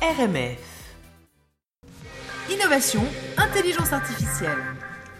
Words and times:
RMF. 0.00 0.56
Innovation, 2.52 3.02
intelligence 3.36 3.92
artificielle. 3.92 4.56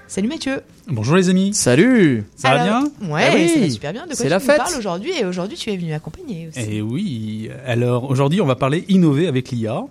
Salut 0.06 0.28
Mathieu. 0.28 0.62
Bonjour 0.86 1.16
les 1.16 1.28
amis. 1.28 1.52
Salut. 1.52 2.24
Ça 2.36 2.54
va 2.54 2.64
bien 2.64 2.84
Ouais, 3.10 3.24
Ah 3.28 3.34
oui. 3.34 3.48
ça 3.48 3.60
va 3.60 3.70
super 3.70 3.92
bien. 3.92 4.02
De 4.02 4.06
quoi 4.08 4.16
C'est 4.16 4.24
tu 4.24 4.30
la 4.30 4.38
nous 4.38 4.44
fête. 4.44 4.56
parles 4.56 4.74
aujourd'hui 4.78 5.10
Et 5.20 5.24
aujourd'hui, 5.26 5.56
tu 5.58 5.70
es 5.70 5.76
venu 5.76 5.90
m'accompagner 5.90 6.48
aussi. 6.48 6.60
Eh 6.66 6.80
oui. 6.80 7.50
Alors 7.66 8.08
aujourd'hui, 8.08 8.40
on 8.40 8.46
va 8.46 8.56
parler 8.56 8.84
innover 8.88 9.26
avec 9.26 9.50
l'IA. 9.50 9.82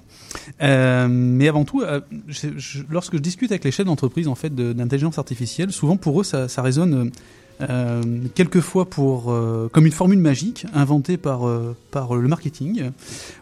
Euh, 0.61 1.07
mais 1.09 1.47
avant 1.47 1.65
tout, 1.65 1.81
euh, 1.81 1.99
je- 2.27 2.57
je- 2.57 2.83
lorsque 2.89 3.13
je 3.15 3.21
discute 3.21 3.51
avec 3.51 3.63
les 3.63 3.71
chefs 3.71 3.85
d'entreprise 3.85 4.27
en 4.27 4.35
fait 4.35 4.53
de- 4.55 4.73
d'intelligence 4.73 5.19
artificielle, 5.19 5.71
souvent 5.71 5.97
pour 5.97 6.21
eux, 6.21 6.23
ça, 6.23 6.47
ça 6.47 6.61
résonne 6.63 7.07
euh, 7.07 7.11
quelquefois 8.35 8.89
pour 8.89 9.31
euh, 9.31 9.67
comme 9.71 9.85
une 9.85 9.91
formule 9.91 10.19
magique 10.19 10.65
inventée 10.73 11.17
par 11.17 11.47
euh, 11.47 11.75
par 11.91 12.15
le 12.15 12.27
marketing, 12.27 12.91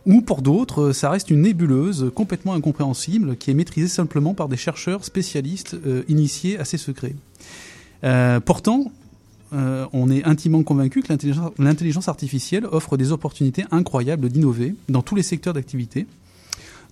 ou 0.06 0.22
pour 0.22 0.42
d'autres, 0.42 0.82
euh, 0.82 0.94
ça 0.94 1.10
reste 1.10 1.30
une 1.30 1.42
nébuleuse 1.42 2.12
complètement 2.16 2.54
incompréhensible 2.54 3.36
qui 3.36 3.52
est 3.52 3.54
maîtrisée 3.54 3.90
simplement 3.90 4.34
par 4.34 4.48
des 4.48 4.58
chercheurs 4.58 5.04
spécialistes 5.04 5.76
euh, 5.86 6.04
initiés 6.08 6.58
à 6.58 6.66
ces 6.66 6.78
secrets. 6.78 7.16
Euh, 8.04 8.40
pourtant, 8.40 8.92
euh, 9.54 9.86
on 9.94 10.10
est 10.10 10.24
intimement 10.24 10.64
convaincu 10.64 11.02
que 11.02 11.14
l'intelligence 11.60 12.08
artificielle 12.08 12.66
offre 12.66 12.98
des 12.98 13.12
opportunités 13.12 13.66
incroyables 13.72 14.30
d'innover 14.30 14.76
dans 14.90 15.02
tous 15.02 15.16
les 15.16 15.24
secteurs 15.24 15.54
d'activité, 15.54 16.08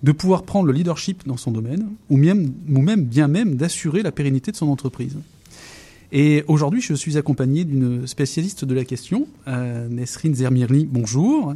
de 0.02 0.12
pouvoir 0.12 0.42
prendre 0.42 0.66
le 0.66 0.72
leadership 0.72 1.26
dans 1.26 1.36
son 1.36 1.50
domaine, 1.50 1.88
ou 2.10 2.16
même, 2.16 2.52
ou 2.68 2.80
même 2.80 3.04
bien 3.04 3.28
même 3.28 3.56
d'assurer 3.56 4.02
la 4.02 4.12
pérennité 4.12 4.52
de 4.52 4.56
son 4.56 4.68
entreprise. 4.68 5.16
Et 6.16 6.44
aujourd'hui, 6.46 6.80
je 6.80 6.94
suis 6.94 7.18
accompagné 7.18 7.64
d'une 7.64 8.06
spécialiste 8.06 8.64
de 8.64 8.72
la 8.72 8.84
question, 8.84 9.26
euh, 9.48 9.88
Nesrine 9.88 10.32
Zermirli. 10.34 10.86
Bonjour. 10.90 11.54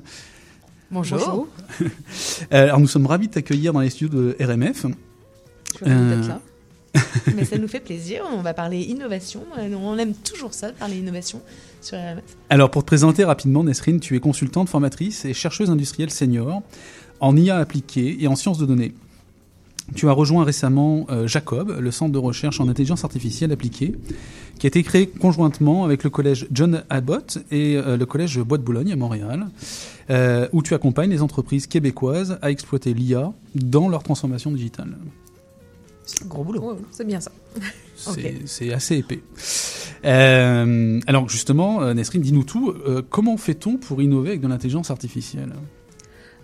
Bonjour. 0.90 1.46
Euh, 2.52 2.64
alors, 2.64 2.80
nous 2.80 2.88
sommes 2.88 3.06
ravis 3.06 3.28
de 3.28 3.34
t'accueillir 3.34 3.72
dans 3.72 3.80
les 3.80 3.90
studios 3.90 4.08
de 4.08 4.36
RMF. 4.44 4.86
Je 4.86 5.76
suis 5.76 5.84
ravie 5.84 6.08
d'être 6.16 6.24
Euh. 6.24 6.28
là. 6.28 6.40
Mais 7.36 7.44
ça 7.44 7.58
nous 7.58 7.68
fait 7.68 7.78
plaisir. 7.80 8.22
On 8.32 8.40
va 8.42 8.52
parler 8.54 8.80
innovation. 8.80 9.44
Euh, 9.58 9.72
On 9.80 9.96
aime 9.98 10.14
toujours 10.14 10.54
ça, 10.54 10.72
de 10.72 10.76
parler 10.76 10.96
innovation 10.98 11.40
sur 11.80 11.96
RMF. 11.96 12.24
Alors, 12.50 12.70
pour 12.70 12.82
te 12.82 12.86
présenter 12.86 13.22
rapidement, 13.24 13.62
Nesrine, 13.62 14.00
tu 14.00 14.16
es 14.16 14.20
consultante, 14.20 14.68
formatrice 14.68 15.24
et 15.24 15.34
chercheuse 15.34 15.70
industrielle 15.70 16.10
senior 16.10 16.62
en 17.20 17.36
IA 17.36 17.58
appliquée 17.58 18.16
et 18.20 18.26
en 18.26 18.34
sciences 18.34 18.58
de 18.58 18.66
données. 18.66 18.94
Tu 19.94 20.08
as 20.08 20.12
rejoint 20.12 20.44
récemment 20.44 21.06
euh, 21.10 21.26
Jacob, 21.26 21.76
le 21.80 21.90
centre 21.90 22.12
de 22.12 22.18
recherche 22.18 22.60
en 22.60 22.68
intelligence 22.68 23.04
artificielle 23.04 23.52
appliquée, 23.52 23.94
qui 24.58 24.66
a 24.66 24.68
été 24.68 24.82
créé 24.82 25.06
conjointement 25.06 25.84
avec 25.84 26.04
le 26.04 26.10
collège 26.10 26.46
John 26.52 26.84
Abbott 26.90 27.38
et 27.50 27.76
euh, 27.76 27.96
le 27.96 28.06
collège 28.06 28.38
Bois 28.40 28.58
de 28.58 28.62
Boulogne 28.62 28.92
à 28.92 28.96
Montréal, 28.96 29.46
euh, 30.10 30.48
où 30.52 30.62
tu 30.62 30.74
accompagnes 30.74 31.10
les 31.10 31.22
entreprises 31.22 31.66
québécoises 31.66 32.38
à 32.42 32.50
exploiter 32.50 32.92
l'IA 32.92 33.32
dans 33.54 33.88
leur 33.88 34.02
transformation 34.02 34.50
digitale. 34.50 34.96
Gros 36.26 36.44
boulot. 36.44 36.78
C'est 36.90 37.06
bien 37.06 37.20
ça. 37.20 37.30
C'est 38.46 38.72
assez 38.72 38.96
épais. 38.96 39.20
Euh, 40.04 41.00
alors 41.06 41.28
justement, 41.28 41.92
Nesrine, 41.94 42.22
dis-nous 42.22 42.44
tout. 42.44 42.70
Euh, 42.86 43.02
comment 43.08 43.36
fait-on 43.36 43.76
pour 43.76 44.00
innover 44.00 44.30
avec 44.30 44.40
de 44.40 44.48
l'intelligence 44.48 44.90
artificielle? 44.90 45.52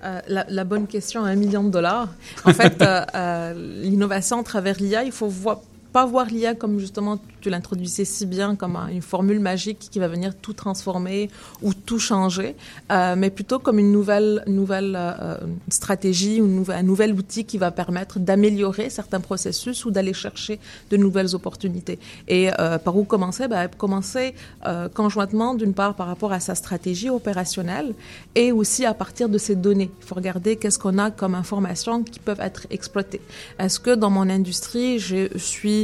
Euh, 0.05 0.21
la, 0.29 0.65
bonne 0.65 0.87
question 0.87 1.25
à 1.25 1.29
un 1.29 1.35
million 1.35 1.65
de 1.65 1.71
dollars. 1.71 2.09
En 2.45 2.53
fait, 2.53 2.83
euh, 2.83 3.05
euh, 3.15 3.81
l'innovation 3.83 4.41
à 4.41 4.43
travers 4.43 4.77
l'IA, 4.79 5.03
il 5.03 5.13
faut 5.13 5.29
voir, 5.29 5.61
pas 5.95 6.05
voir 6.07 6.27
l'IA 6.27 6.55
comme 6.55 6.79
justement 6.79 7.15
tu 7.41 7.49
l'introduisais 7.51 8.05
si 8.05 8.25
bien 8.27 8.57
comme 8.57 8.75
un- 8.83 8.89
une 8.89 9.03
formule 9.15 9.39
magique 9.51 9.79
qui 9.93 9.99
va 10.05 10.09
venir 10.09 10.31
tout 10.45 10.53
transformer 10.65 11.31
ou 11.63 11.73
tout 11.73 11.99
changer, 12.11 12.51
euh, 12.91 13.15
mais 13.17 13.31
plutôt 13.31 13.59
comme 13.65 13.79
une 13.79 13.93
nouvelle 13.93 14.43
nouvelle 14.47 14.95
euh, 14.97 15.37
stratégie 15.69 16.41
ou 16.43 16.47
nouvelle- 16.47 16.79
un 16.79 16.83
nouvel 16.93 17.13
outil 17.21 17.45
qui 17.45 17.59
va 17.59 17.71
permettre 17.71 18.19
d'améliorer 18.19 18.91
certains 18.91 19.21
processus 19.21 19.85
ou 19.85 19.91
d'aller 19.91 20.13
chercher 20.15 20.59
de 20.91 20.97
nouvelles 20.97 21.35
opportunités. 21.39 21.99
Et 22.29 22.51
euh, 22.59 22.79
par 22.79 22.97
où 22.97 23.05
commencer? 23.05 23.47
Ben, 23.49 23.69
Commencer 23.85 24.35
conjointement 24.95 25.55
d'une 25.55 25.75
part 25.75 25.95
par 25.95 26.07
rapport 26.07 26.33
à 26.33 26.41
sa 26.41 26.55
stratégie 26.55 27.11
opérationnelle 27.11 27.95
et 28.35 28.51
aussi 28.53 28.85
à 28.85 28.95
partir 28.95 29.29
de 29.29 29.39
ces 29.39 29.55
données. 29.57 29.91
Il 30.01 30.07
faut 30.07 30.15
regarder 30.15 30.57
qu'est-ce 30.57 30.79
qu'on 30.79 30.99
a 30.99 31.11
comme 31.11 31.35
informations 31.35 32.03
qui 32.03 32.19
peuvent 32.19 32.41
être 32.41 32.67
exploitées. 32.71 33.21
Est-ce 33.59 33.79
que 33.81 33.95
dans 33.95 34.11
mon 34.11 34.29
industrie, 34.29 34.99
je 34.99 35.37
suis 35.39 35.84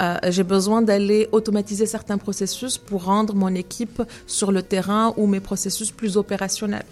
euh, 0.00 0.16
j'ai 0.28 0.44
besoin 0.44 0.82
d'aller 0.82 1.28
automatiser 1.32 1.86
certains 1.86 2.18
processus 2.18 2.78
pour 2.78 3.04
rendre 3.04 3.34
mon 3.34 3.54
équipe 3.54 4.02
sur 4.26 4.52
le 4.52 4.62
terrain 4.62 5.12
ou 5.16 5.26
mes 5.26 5.40
processus 5.40 5.90
plus 5.90 6.16
opérationnels 6.16 6.84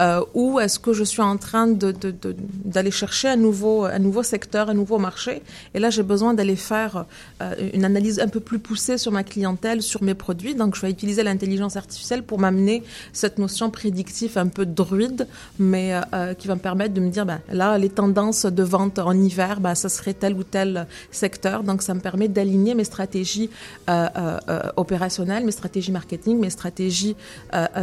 euh, 0.00 0.24
Ou 0.34 0.58
est-ce 0.58 0.78
que 0.78 0.92
je 0.92 1.04
suis 1.04 1.22
en 1.22 1.36
train 1.36 1.68
d'aller 1.68 2.90
chercher 2.90 3.28
un 3.28 3.36
nouveau, 3.36 4.22
secteur, 4.22 4.70
un 4.70 4.74
nouveau 4.74 4.98
marché? 4.98 5.42
Et 5.74 5.78
là, 5.78 5.90
j'ai 5.90 6.02
besoin 6.02 6.34
d'aller 6.34 6.56
faire 6.56 7.04
euh, 7.42 7.54
une 7.72 7.84
analyse 7.84 8.18
un 8.18 8.28
peu 8.28 8.40
plus 8.40 8.58
poussée 8.58 8.98
sur 8.98 9.12
ma 9.12 9.22
clientèle, 9.22 9.82
sur 9.82 10.02
mes 10.02 10.14
produits. 10.14 10.54
Donc, 10.54 10.74
je 10.74 10.82
vais 10.82 10.90
utiliser 10.90 11.22
l'intelligence 11.22 11.76
artificielle 11.76 12.22
pour 12.22 12.38
m'amener 12.38 12.82
cette 13.12 13.38
notion 13.38 13.70
prédictive 13.70 14.36
un 14.36 14.48
peu 14.48 14.66
druide, 14.66 15.28
mais 15.58 15.94
qui 16.38 16.48
va 16.48 16.54
me 16.54 16.60
permettre 16.60 16.94
de 16.94 17.00
me 17.00 17.10
dire, 17.10 17.26
ben, 17.26 17.40
là, 17.52 17.78
les 17.78 17.88
tendances 17.88 18.46
de 18.46 18.62
vente 18.62 18.98
en 18.98 19.12
hiver, 19.12 19.60
ben, 19.60 19.74
ça 19.74 19.88
serait 19.88 20.14
tel 20.14 20.34
ou 20.34 20.42
tel 20.42 20.86
secteur. 21.10 21.62
Donc, 21.62 21.82
ça 21.82 21.94
me 21.94 22.00
permet 22.00 22.28
mes 22.56 22.84
stratégies 22.84 23.50
euh, 23.88 24.08
euh, 24.16 24.38
euh, 24.48 24.60
opérationnelles, 24.76 25.44
mes 25.44 25.52
stratégies 25.52 25.92
marketing, 25.92 26.38
mes 26.38 26.50
stratégies 26.50 27.16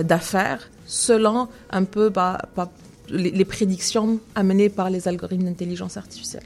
d'affaires, 0.03 0.69
selon 0.85 1.47
un 1.71 1.83
peu 1.83 2.09
bah, 2.09 2.41
bah, 2.55 2.71
les 3.09 3.45
prédictions 3.45 4.19
amenées 4.35 4.69
par 4.69 4.89
les 4.89 5.07
algorithmes 5.07 5.45
d'intelligence 5.45 5.97
artificielle. 5.97 6.43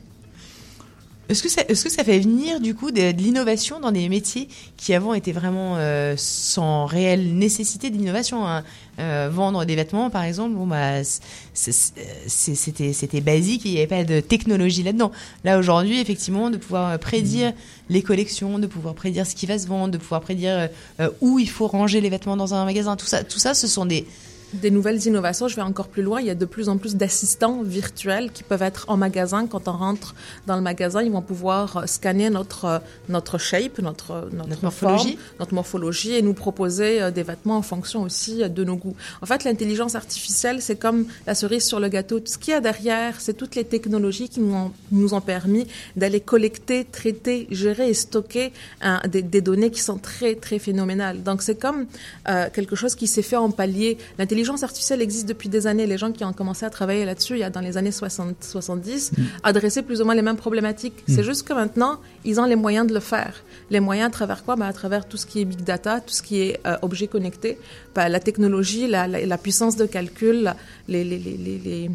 Est-ce 1.30 1.44
que, 1.44 1.50
ça, 1.50 1.62
est-ce 1.68 1.84
que 1.84 1.92
ça 1.92 2.04
fait 2.04 2.20
venir 2.20 2.60
du 2.60 2.74
coup 2.74 2.90
de, 2.90 3.12
de 3.12 3.18
l'innovation 3.22 3.80
dans 3.80 3.92
des 3.92 4.10
métiers 4.10 4.48
qui 4.78 4.96
avant 4.96 5.14
étaient 5.14 5.32
vraiment 5.32 5.76
euh, 5.78 6.16
sans 6.18 6.86
réelle 6.88 7.36
nécessité 7.38 7.92
d'innovation 7.92 8.48
hein? 8.48 8.64
Euh, 9.00 9.30
Vendre 9.32 9.64
des 9.64 9.76
vêtements, 9.76 10.10
par 10.10 10.24
exemple, 10.24 10.56
bon 10.56 10.68
bah 10.68 11.04
c'est- 11.06 11.22
c'est- 11.54 11.94
c'est- 12.28 12.56
c'était 12.56 12.92
c'était 12.92 13.22
basique, 13.22 13.62
il 13.64 13.72
n'y 13.72 13.78
avait 13.78 13.88
pas 13.88 14.04
de 14.04 14.20
technologie 14.20 14.84
là-dedans. 14.84 15.12
Là 15.46 15.58
aujourd'hui, 15.60 16.00
effectivement, 16.02 16.50
de 16.50 16.58
pouvoir 16.58 16.90
euh, 16.92 16.98
prédire 16.98 17.54
les 17.90 18.02
collections, 18.02 18.60
de 18.60 18.68
pouvoir 18.68 18.96
prédire 18.96 19.26
ce 19.26 19.36
qui 19.36 19.46
va 19.46 19.58
se 19.58 19.68
vendre, 19.68 19.94
de 19.94 19.98
pouvoir 19.98 20.20
prédire 20.22 20.68
euh, 21.00 21.10
où 21.22 21.40
il 21.40 21.50
faut 21.50 21.68
ranger 21.68 22.02
les 22.02 22.10
vêtements 22.10 22.36
dans 22.38 22.54
un 22.56 22.66
magasin, 22.66 22.96
tout 22.98 23.06
ça, 23.06 23.24
tout 23.24 23.40
ça, 23.40 23.54
ce 23.54 23.68
sont 23.68 23.86
des 23.86 24.06
Des 24.54 24.72
nouvelles 24.72 25.06
innovations, 25.06 25.48
je 25.48 25.56
vais 25.56 25.62
encore 25.62 25.90
plus 25.90 26.02
loin. 26.02 26.20
Il 26.22 26.26
y 26.26 26.32
a 26.32 26.36
de 26.36 26.46
plus 26.46 26.70
en 26.70 26.78
plus 26.78 26.96
d'assistants 26.96 27.62
virtuels 27.62 28.32
qui 28.32 28.42
peuvent 28.44 28.64
être 28.64 28.86
en 28.88 28.98
magasin. 28.98 29.46
Quand 29.46 29.68
on 29.68 29.74
rentre 29.74 30.16
dans 30.48 30.56
le 30.56 30.62
magasin, 30.64 31.04
ils 31.04 31.12
vont 31.12 31.22
pouvoir 31.22 31.78
euh, 31.78 31.86
scanner 31.86 32.32
notre, 32.32 32.66
euh, 32.66 32.80
notre 33.10 33.38
shape, 33.38 33.78
notre, 33.80 34.28
notre, 34.34 34.50
Notre 34.50 34.64
morphologie. 34.64 35.12
forme, 35.14 35.38
notre 35.40 35.54
morphologie 35.54 36.14
et 36.16 36.24
nous 36.24 36.34
proposer 36.34 37.00
euh, 37.00 37.12
des 37.12 37.22
vêtements 37.22 37.58
en 37.58 37.62
fonction 37.62 38.02
aussi 38.02 38.42
euh, 38.42 38.48
de 38.50 38.64
nos 38.64 38.76
goûts. 38.76 38.96
En 39.22 39.28
fait, 39.28 39.44
l'intelligence 39.44 39.94
artificielle, 39.94 40.64
c'est 40.64 40.78
comme 40.78 41.06
la 41.28 41.36
cerise 41.36 41.66
sur 41.66 41.80
le 41.80 41.88
gâteau. 41.88 42.20
Tout 42.20 42.32
ce 42.32 42.38
qu'il 42.40 42.54
y 42.54 42.58
a 42.58 42.60
derrière, 42.60 43.22
c'est 43.22 43.36
toutes 43.36 43.54
les 43.54 43.66
technologies 43.66 44.30
qui 44.30 44.40
nous 44.40 44.56
ont, 44.56 44.72
nous 44.92 45.14
ont 45.14 45.22
permis 45.22 45.68
d'aller 45.96 46.22
collecter, 46.22 46.86
traiter, 46.86 47.46
gérer 47.52 47.88
et 47.90 47.94
stocker 47.94 48.52
hein, 48.82 49.00
des, 49.08 49.22
des 49.22 49.42
données 49.42 49.70
qui 49.70 49.82
sont 49.82 50.00
très, 50.00 50.34
très 50.34 50.58
phénoménales. 50.58 51.22
Donc, 51.22 51.44
c'est 51.44 51.60
comme 51.60 51.86
euh, 52.28 52.48
quelque 52.52 52.76
chose 52.76 52.96
qui 52.96 53.06
s'est 53.06 53.22
fait 53.22 53.36
en 53.36 53.52
palier. 53.52 54.00
L'intelligence 54.18 54.39
artificielle 54.64 55.02
existe 55.02 55.28
depuis 55.28 55.50
des 55.50 55.68
années. 55.68 55.88
Les 55.88 55.98
gens 55.98 56.12
qui 56.12 56.24
ont 56.24 56.34
commencé 56.34 56.66
à 56.66 56.70
travailler 56.70 57.06
là-dessus, 57.06 57.34
il 57.34 57.40
y 57.40 57.44
a 57.44 57.50
dans 57.50 57.62
les 57.62 57.78
années 57.78 57.92
60, 57.92 58.36
70, 58.44 59.12
adressaient 59.44 59.82
plus 59.84 60.02
ou 60.02 60.06
moins 60.06 60.16
les 60.16 60.22
mêmes 60.22 60.38
problématiques. 60.38 60.94
C'est 61.08 61.24
juste 61.24 61.48
que 61.48 61.54
maintenant, 61.54 62.00
ils 62.26 62.40
ont 62.40 62.46
les 62.46 62.56
moyens 62.56 62.88
de 62.88 62.94
le 62.94 63.00
faire. 63.00 63.34
Les 63.70 63.80
moyens 63.80 64.08
à 64.08 64.12
travers 64.12 64.44
quoi? 64.44 64.56
Ben, 64.56 64.66
À 64.66 64.74
travers 64.74 65.08
tout 65.08 65.18
ce 65.18 65.26
qui 65.26 65.42
est 65.42 65.46
big 65.46 65.64
data, 65.64 66.02
tout 66.02 66.14
ce 66.14 66.22
qui 66.22 66.42
est 66.42 66.60
euh, 66.66 66.78
objet 66.82 67.08
connecté, 67.08 67.58
ben, 67.96 68.10
la 68.10 68.20
technologie, 68.20 68.88
la, 68.88 69.08
la, 69.08 69.26
la 69.26 69.38
puissance 69.38 69.76
de 69.76 69.86
calcul, 69.86 70.42
la- 70.44 70.56
les, 70.88 71.04
les, 71.04 71.18
les, 71.20 71.38
les, 71.38 71.58
les- 71.60 71.92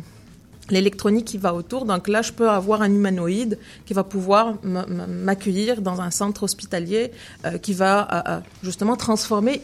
l'électronique 0.71 1.27
qui 1.27 1.37
va 1.37 1.53
autour. 1.55 1.85
Donc 1.85 2.09
là, 2.09 2.23
je 2.23 2.33
peux 2.33 2.49
avoir 2.49 2.81
un 2.81 2.91
humanoïde 2.91 3.59
qui 3.85 3.93
va 3.93 4.03
pouvoir 4.03 4.55
m'accueillir 4.65 5.83
dans 5.83 6.01
un 6.01 6.11
centre 6.11 6.43
hospitalier 6.43 7.11
euh, 7.45 7.59
qui 7.59 7.73
va 7.75 8.09
euh, 8.27 8.31
euh, 8.37 8.41
justement 8.63 8.97
transformer 8.97 9.61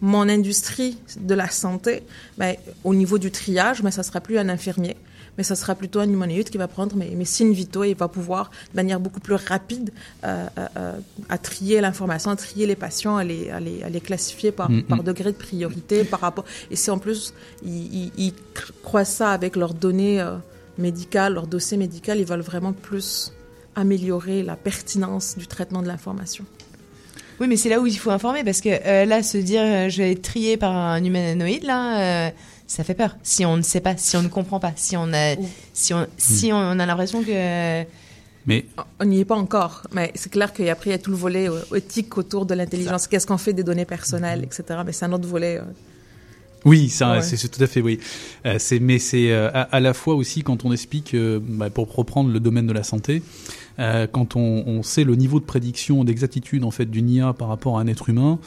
mon 0.00 0.28
industrie 0.28 0.96
de 1.20 1.34
la 1.34 1.48
santé 1.50 2.02
ben, 2.38 2.56
au 2.84 2.94
niveau 2.94 3.18
du 3.18 3.30
triage, 3.30 3.82
mais 3.82 3.90
ça 3.90 4.02
sera 4.02 4.20
plus 4.20 4.38
un 4.38 4.48
infirmier, 4.48 4.96
mais 5.36 5.44
ça 5.44 5.54
sera 5.54 5.74
plutôt 5.74 6.00
un 6.00 6.08
humanoïde 6.08 6.48
qui 6.50 6.58
va 6.58 6.68
prendre 6.68 6.96
mes, 6.96 7.10
mes 7.10 7.24
signes 7.24 7.52
vitaux 7.52 7.84
et 7.84 7.94
va 7.94 8.08
pouvoir, 8.08 8.50
de 8.72 8.76
manière 8.76 8.98
beaucoup 9.00 9.20
plus 9.20 9.34
rapide, 9.34 9.90
euh, 10.24 10.46
euh, 10.76 10.92
à 11.28 11.38
trier 11.38 11.80
l'information, 11.80 12.30
à 12.30 12.36
trier 12.36 12.66
les 12.66 12.76
patients, 12.76 13.16
à 13.16 13.24
les, 13.24 13.50
à 13.50 13.60
les, 13.60 13.82
à 13.82 13.88
les 13.88 14.00
classifier 14.00 14.52
par, 14.52 14.70
Mhm. 14.70 14.82
par 14.84 15.02
degré 15.02 15.32
de 15.32 15.36
priorité, 15.36 16.04
par 16.04 16.20
rapport. 16.20 16.44
Et 16.70 16.76
si 16.76 16.90
en 16.90 16.98
plus 16.98 17.34
ils, 17.62 17.94
ils, 18.06 18.12
ils 18.16 18.30
cr- 18.54 18.70
croisent 18.82 19.08
ça 19.14 19.30
avec 19.32 19.54
leurs 19.56 19.74
données 19.74 20.20
euh, 20.20 20.36
médicales, 20.78 21.34
leur 21.34 21.46
dossier 21.46 21.76
médical, 21.76 22.18
ils 22.18 22.24
veulent 22.26 22.40
vraiment 22.40 22.72
plus 22.72 23.32
améliorer 23.76 24.42
la 24.42 24.56
pertinence 24.56 25.36
du 25.38 25.46
traitement 25.46 25.82
de 25.82 25.88
l'information. 25.88 26.44
Oui, 27.40 27.48
mais 27.48 27.56
c'est 27.56 27.68
là 27.68 27.80
où 27.80 27.86
il 27.86 27.98
faut 27.98 28.10
informer 28.10 28.44
parce 28.44 28.60
que 28.60 28.68
euh, 28.68 29.04
là, 29.04 29.22
se 29.22 29.38
dire 29.38 29.62
euh, 29.62 29.88
je 29.88 29.98
vais 29.98 30.12
être 30.12 30.22
trié 30.22 30.56
par 30.56 30.76
un 30.76 31.02
humanoïde, 31.02 31.64
là, 31.64 32.26
euh, 32.26 32.30
ça 32.66 32.84
fait 32.84 32.94
peur. 32.94 33.16
Si 33.22 33.44
on 33.46 33.56
ne 33.56 33.62
sait 33.62 33.80
pas, 33.80 33.96
si 33.96 34.16
on 34.16 34.22
ne 34.22 34.28
comprend 34.28 34.60
pas, 34.60 34.72
si 34.76 34.96
on 34.96 35.12
a, 35.12 35.36
si 35.72 35.94
on, 35.94 36.06
si 36.18 36.50
on 36.52 36.78
a 36.78 36.86
l'impression 36.86 37.22
que 37.22 37.84
mais 38.46 38.64
on 38.98 39.04
n'y 39.04 39.20
est 39.20 39.24
pas 39.24 39.36
encore, 39.36 39.82
mais 39.92 40.12
c'est 40.14 40.30
clair 40.30 40.52
qu'après 40.52 40.90
il 40.90 40.92
y 40.92 40.96
a 40.96 40.98
tout 40.98 41.10
le 41.10 41.16
volet 41.16 41.48
euh, 41.48 41.60
éthique 41.76 42.16
autour 42.16 42.46
de 42.46 42.54
l'intelligence. 42.54 43.06
Qu'est-ce 43.06 43.26
qu'on 43.26 43.38
fait 43.38 43.52
des 43.52 43.64
données 43.64 43.84
personnelles, 43.84 44.42
etc. 44.44 44.80
Mais 44.84 44.92
c'est 44.92 45.04
un 45.04 45.12
autre 45.12 45.28
volet. 45.28 45.58
Euh. 45.58 45.64
Oui, 46.64 46.90
ça, 46.90 47.22
c'est 47.22 47.48
tout 47.48 47.62
à 47.62 47.66
fait 47.66 47.80
oui. 47.80 47.98
Euh, 48.44 48.56
c'est 48.58 48.80
mais 48.80 48.98
c'est 48.98 49.32
à, 49.32 49.80
la 49.80 49.94
fois 49.94 50.14
aussi 50.14 50.42
quand 50.42 50.64
on 50.64 50.72
explique, 50.72 51.16
bah, 51.16 51.70
pour 51.70 51.94
reprendre 51.94 52.30
le 52.30 52.38
domaine 52.38 52.66
de 52.66 52.72
la 52.74 52.82
santé, 52.82 53.22
euh, 53.80 54.06
quand 54.06 54.36
on, 54.36 54.62
on, 54.66 54.82
sait 54.82 55.04
le 55.04 55.16
niveau 55.16 55.40
de 55.40 55.44
prédiction, 55.44 56.04
d'exactitude 56.04 56.64
en 56.64 56.70
fait 56.70 56.84
d'une 56.86 57.08
IA 57.08 57.32
par 57.32 57.48
rapport 57.48 57.78
à 57.78 57.80
un 57.80 57.86
être 57.86 58.10
humain, 58.10 58.38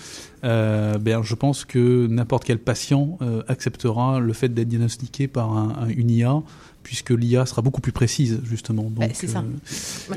euh, 0.43 0.97
ben, 0.97 1.23
je 1.23 1.35
pense 1.35 1.65
que 1.65 2.05
n'importe 2.07 2.43
quel 2.43 2.59
patient 2.59 3.17
euh, 3.21 3.41
acceptera 3.47 4.19
le 4.19 4.33
fait 4.33 4.49
d'être 4.49 4.67
diagnostiqué 4.67 5.27
par 5.27 5.51
un, 5.57 5.87
une 5.87 6.11
IA 6.11 6.41
puisque 6.83 7.11
l'IA 7.11 7.45
sera 7.45 7.61
beaucoup 7.61 7.79
plus 7.79 7.93
précise 7.93 8.41
justement. 8.43 8.87
Bah, 8.89 9.05
c'est 9.13 9.27
ça. 9.27 9.41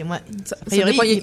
Moi, 0.05 0.19
il, 0.27 1.23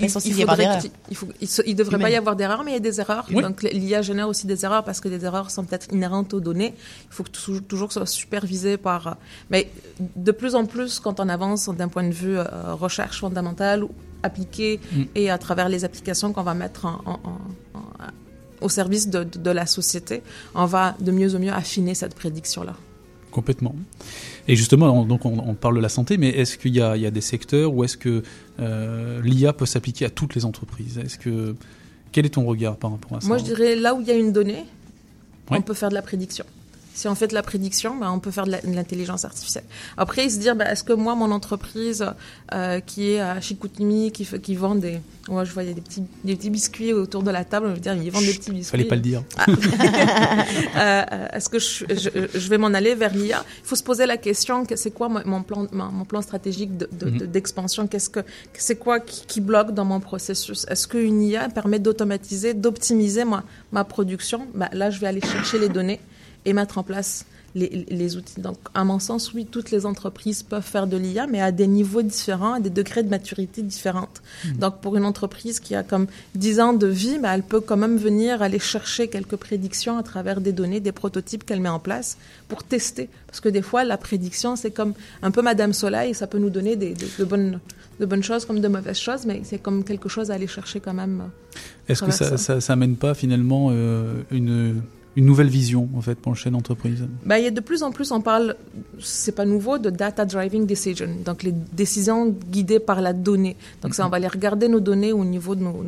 ne 1.61 1.73
devrait 1.73 1.99
pas 1.99 2.09
y 2.09 2.15
avoir 2.15 2.37
d'erreurs, 2.37 2.63
mais 2.63 2.71
il 2.71 2.75
y 2.75 2.77
a 2.77 2.79
des 2.79 3.01
erreurs. 3.01 3.27
Donc 3.29 3.61
l'IA 3.61 4.01
génère 4.01 4.29
aussi 4.29 4.47
des 4.47 4.63
erreurs 4.63 4.85
parce 4.85 5.01
que 5.01 5.09
des 5.09 5.25
erreurs 5.25 5.51
sont 5.51 5.65
peut-être 5.65 5.87
inhérentes 5.91 6.33
aux 6.33 6.39
données. 6.39 6.73
Il 7.09 7.13
faut 7.13 7.23
que 7.23 7.59
toujours 7.59 7.89
que 7.89 7.93
ce 7.93 7.99
soit 7.99 8.07
supervisé 8.07 8.77
par. 8.77 9.17
Mais 9.49 9.69
de 9.99 10.31
plus 10.31 10.55
en 10.55 10.65
plus, 10.65 11.01
quand 11.01 11.19
on 11.19 11.27
avance 11.27 11.69
d'un 11.69 11.89
point 11.89 12.07
de 12.07 12.13
vue 12.13 12.37
recherche 12.79 13.19
fondamentale, 13.19 13.82
appliquée 14.23 14.79
mm. 14.91 15.03
et 15.15 15.29
à 15.29 15.37
travers 15.37 15.69
les 15.69 15.83
applications 15.85 16.33
qu'on 16.33 16.43
va 16.43 16.53
mettre 16.53 16.85
en 16.85 17.19
au 18.63 18.69
service 18.69 19.09
de, 19.09 19.51
la 19.51 19.65
société, 19.65 20.23
on 20.55 20.65
va 20.65 20.95
de 20.99 21.11
mieux 21.11 21.35
en 21.35 21.39
mieux 21.39 21.51
affiner 21.51 21.93
cette 21.93 22.15
prédiction-là. 22.15 22.75
Complètement. 23.29 23.75
Et 24.47 24.55
justement, 24.55 25.01
on, 25.01 25.05
donc 25.05 25.25
on, 25.25 25.53
parle 25.55 25.75
de 25.75 25.81
la 25.81 25.89
santé, 25.89 26.17
mais 26.17 26.29
est-ce 26.29 26.57
qu'il 26.57 26.75
y, 26.75 26.81
a 26.81 27.11
des 27.11 27.21
secteurs 27.21 27.73
où 27.73 27.83
est-ce 27.83 27.97
que 27.97 28.23
euh, 28.59 29.21
l'IA 29.23 29.53
peut 29.53 29.65
s'appliquer 29.65 30.05
à 30.05 30.09
toutes 30.09 30.35
les 30.35 30.45
entreprises? 30.45 30.97
Est-ce 30.97 31.17
que 31.17 31.55
quel 32.11 32.25
est 32.25 32.35
ton 32.35 32.45
regard 32.45 32.77
par 32.77 32.91
rapport 32.91 33.17
à 33.17 33.21
ça? 33.21 33.27
Moi, 33.27 33.39
je 33.39 33.43
dirais 33.43 33.75
là 33.75 33.95
où 33.95 34.01
il 34.01 34.07
y 34.07 34.11
a 34.11 34.15
une 34.15 34.31
donnée, 34.31 34.65
on 35.49 35.61
peut 35.61 35.73
faire 35.73 35.89
de 35.89 35.95
la 35.95 36.01
prédiction. 36.01 36.45
Si 36.93 37.07
on 37.07 37.15
fait 37.15 37.27
de 37.27 37.33
la 37.33 37.41
prédiction, 37.41 37.95
ben, 37.97 38.11
on 38.11 38.19
peut 38.19 38.29
faire 38.29 38.45
de 38.45 38.55
l'intelligence 38.65 39.25
artificielle. 39.25 39.63
Après, 39.97 40.29
se 40.29 40.37
dire, 40.37 40.55
ben, 40.55 40.67
est-ce 40.67 40.83
que 40.83 40.93
moi, 40.93 41.15
mon 41.15 41.31
entreprise 41.31 42.05
euh, 42.53 42.79
qui 42.81 43.11
est 43.11 43.19
à 43.19 43.41
Chicoutimi, 43.41 44.11
qui, 44.11 44.25
qui 44.25 44.55
vend 44.55 44.75
des... 44.75 44.99
Moi, 45.27 45.43
je 45.43 45.53
voyais 45.53 45.73
des 45.73 45.81
petits, 45.81 46.03
des 46.23 46.35
petits 46.35 46.49
biscuits 46.49 46.93
autour 46.93 47.23
de 47.23 47.31
la 47.31 47.45
table, 47.45 47.69
je 47.69 47.73
veux 47.73 47.79
dire, 47.79 47.95
ils 47.95 48.11
vendent 48.11 48.25
des 48.25 48.33
petits 48.33 48.51
biscuits. 48.51 48.71
Fallait 48.71 48.83
pas 48.83 48.95
le 48.95 49.01
dire. 49.01 49.23
Ah. 49.37 49.45
euh, 50.77 51.27
est-ce 51.37 51.49
que 51.49 51.59
je, 51.59 51.85
je, 51.89 52.09
je, 52.37 52.49
vais 52.49 52.57
m'en 52.57 52.67
aller 52.67 52.93
vers 52.93 53.15
l'IA 53.15 53.43
Il 53.63 53.67
faut 53.67 53.75
se 53.75 53.83
poser 53.83 54.05
la 54.05 54.17
question, 54.17 54.65
c'est 54.75 54.91
quoi 54.91 55.09
mon 55.09 55.41
plan, 55.41 55.67
mon 55.71 56.05
plan 56.05 56.21
stratégique 56.21 56.71
mhm. 56.71 57.19
d'expansion? 57.27 57.83
De, 57.83 57.87
Qu'est-ce 57.87 58.09
que 58.09 58.19
C'est 58.53 58.75
quoi 58.75 58.99
qui, 58.99 59.25
qui, 59.25 59.41
bloque 59.41 59.73
dans 59.73 59.85
mon 59.85 59.99
processus? 59.99 60.65
Est-ce 60.69 60.87
qu'une 60.87 61.21
IA 61.21 61.49
permet 61.49 61.79
d'automatiser, 61.79 62.53
d'optimiser 62.53 63.23
ma, 63.23 63.43
ma 63.71 63.83
production? 63.83 64.45
Ben, 64.53 64.69
Là, 64.73 64.89
je 64.89 64.99
vais 64.99 65.07
aller 65.07 65.21
chercher 65.21 65.57
les 65.57 65.69
données 65.69 65.99
et 66.45 66.53
mettre 66.53 66.77
en 66.77 66.83
place 66.83 67.25
les, 67.55 67.85
les, 67.89 68.15
outils. 68.15 68.41
Donc, 68.41 68.57
à 68.73 68.83
mon 68.83 68.99
sens, 68.99 69.33
oui, 69.33 69.45
toutes 69.45 69.71
les 69.71 69.85
entreprises 69.85 70.43
peuvent 70.43 70.63
faire 70.63 70.87
de 70.87 70.97
l'IA, 70.97 71.27
mais 71.27 71.41
à 71.41 71.51
des 71.51 71.67
niveaux 71.67 72.01
différents, 72.01 72.53
à 72.53 72.59
des 72.59 72.69
degrés 72.69 73.03
de 73.03 73.09
maturité 73.09 73.61
différents. 73.61 74.09
Mmh. 74.45 74.53
Donc, 74.53 74.81
pour 74.81 74.95
une 74.95 75.05
entreprise 75.05 75.59
qui 75.59 75.75
a 75.75 75.83
comme 75.83 76.07
10 76.35 76.59
ans 76.59 76.73
de 76.73 76.87
vie, 76.87 77.19
bah, 77.19 77.35
elle 77.35 77.43
peut 77.43 77.61
quand 77.61 77.77
même 77.77 77.97
venir 77.97 78.41
aller 78.41 78.59
chercher 78.59 79.07
quelques 79.07 79.35
prédictions 79.35 79.97
à 79.97 80.03
travers 80.03 80.41
des 80.41 80.51
données, 80.51 80.79
des 80.79 80.91
prototypes 80.91 81.45
qu'elle 81.45 81.59
met 81.59 81.69
en 81.69 81.79
place 81.79 82.17
pour 82.47 82.63
tester. 82.63 83.09
Parce 83.27 83.39
que 83.39 83.49
des 83.49 83.61
fois, 83.61 83.83
la 83.83 83.97
prédiction, 83.97 84.55
c'est 84.55 84.71
comme 84.71 84.93
un 85.21 85.31
peu 85.31 85.41
Madame 85.41 85.73
Soleil, 85.73 86.15
ça 86.15 86.27
peut 86.27 86.39
nous 86.39 86.49
donner 86.49 86.75
des, 86.75 86.95
de, 87.19 87.23
bonnes, 87.23 87.59
de 87.99 88.05
bonnes 88.05 88.23
choses 88.23 88.45
comme 88.45 88.61
de 88.61 88.67
mauvaises 88.67 88.97
choses, 88.97 89.25
mais 89.27 89.41
c'est 89.43 89.59
comme 89.59 89.83
quelque 89.83 90.09
chose 90.09 90.31
à 90.31 90.35
aller 90.35 90.47
chercher 90.47 90.79
quand 90.79 90.93
même. 90.93 91.29
Est-ce 91.87 92.03
que 92.03 92.11
ça, 92.11 92.37
ça, 92.37 92.77
pas 92.99 93.13
finalement 93.13 93.67
euh, 93.71 94.23
une 94.31 94.81
une 95.15 95.25
nouvelle 95.25 95.49
vision 95.49 95.89
en 95.95 96.01
fait 96.01 96.15
pour 96.15 96.31
le 96.31 96.37
chef 96.37 96.51
d'entreprise. 96.51 97.05
Bah, 97.25 97.37
il 97.39 97.45
y 97.45 97.47
a 97.47 97.51
de 97.51 97.59
plus 97.59 97.83
en 97.83 97.91
plus 97.91 98.11
on 98.11 98.21
parle 98.21 98.55
c'est 98.99 99.33
pas 99.33 99.45
nouveau 99.45 99.77
de 99.77 99.89
data 99.89 100.25
driving 100.25 100.65
decision. 100.65 101.09
Donc 101.23 101.43
les 101.43 101.51
décisions 101.51 102.29
guidées 102.29 102.79
par 102.79 103.01
la 103.01 103.13
donnée. 103.13 103.55
Donc 103.81 103.93
ça 103.93 104.05
on 104.05 104.09
va 104.09 104.17
aller 104.17 104.27
regarder 104.27 104.67
nos 104.67 104.79
données 104.79 105.13
au 105.13 105.23
niveau 105.23 105.55
de 105.55 105.61
nos, 105.61 105.83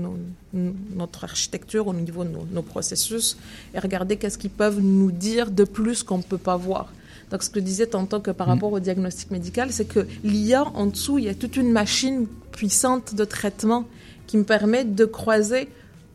notre 0.96 1.24
architecture 1.24 1.88
au 1.88 1.94
niveau 1.94 2.24
de 2.24 2.30
nos, 2.52 2.62
processus 2.62 3.38
et 3.74 3.80
regarder 3.80 4.18
qu'est-ce 4.18 4.38
qu'ils 4.38 4.50
peuvent 4.50 4.80
nous 4.80 5.12
dire 5.12 5.52
de 5.52 5.64
plus 5.64 6.04
qu'on 6.04 6.18
ne 6.18 6.24
peut 6.24 6.38
pas 6.38 6.58
voir. 6.58 6.92
Donc 7.32 7.42
ce 7.42 7.50
que 7.50 7.60
je 7.60 7.66
disais 7.66 7.88
tantôt 7.88 8.20
que 8.20 8.32
par 8.32 8.48
mm. 8.48 8.52
rapport 8.52 8.72
au 8.72 8.80
diagnostic 8.80 9.32
médical 9.32 9.72
c'est 9.72 9.86
que 9.86 10.06
l'IA 10.24 10.64
en 10.76 10.86
dessous 10.86 11.18
il 11.18 11.26
y 11.26 11.30
a 11.30 11.34
toute 11.34 11.58
une 11.58 11.72
machine 11.72 12.28
puissante 12.52 13.16
de 13.16 13.26
traitement 13.26 13.86
qui 14.28 14.38
me 14.38 14.44
permet 14.44 14.86
de 14.86 15.06
croiser 15.06 15.68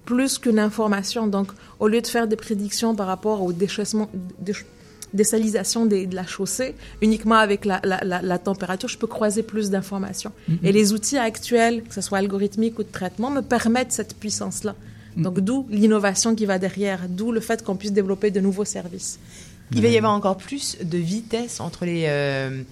plus 0.04 0.38
qu'une 0.38 0.58
information. 0.58 1.26
Donc, 1.26 1.48
au 1.78 1.88
lieu 1.88 2.00
de 2.00 2.06
faire 2.06 2.26
des 2.26 2.36
prédictions 2.36 2.94
par 2.94 3.06
rapport 3.06 3.42
au 3.42 3.52
déchaissement, 3.52 4.10
désalisation 5.12 5.86
de 5.86 6.14
la 6.14 6.26
chaussée, 6.26 6.74
uniquement 7.02 7.36
avec 7.36 7.64
la, 7.64 7.80
la, 7.82 8.38
température, 8.38 8.88
je 8.88 8.98
peux 8.98 9.06
croiser 9.06 9.42
plus 9.42 9.70
d'informations. 9.70 10.32
Mm-hmm. 10.48 10.58
Et 10.64 10.72
les 10.72 10.92
outils 10.92 11.18
actuels, 11.18 11.82
que 11.82 11.94
ce 11.94 12.00
soit 12.00 12.18
algorithmique 12.18 12.78
ou 12.78 12.82
de 12.82 12.92
traitement, 12.92 13.30
me 13.30 13.40
permettent 13.40 13.92
cette 13.92 14.14
puissance-là. 14.16 14.74
Mm-hmm. 15.16 15.22
Donc, 15.22 15.40
d'où 15.40 15.66
l'innovation 15.70 16.34
qui 16.34 16.46
va 16.46 16.58
derrière, 16.58 17.08
d'où 17.08 17.32
le 17.32 17.40
fait 17.40 17.64
qu'on 17.64 17.76
puisse 17.76 17.92
développer 17.92 18.30
de 18.30 18.40
nouveaux 18.40 18.64
services. 18.64 19.18
Il 19.72 19.82
va 19.82 19.88
y 19.88 19.96
avoir 19.96 20.12
encore 20.14 20.36
plus 20.36 20.78
de 20.82 20.98
vitesse 20.98 21.60
entre 21.60 21.84
les, 21.84 22.06
euh, 22.08 22.62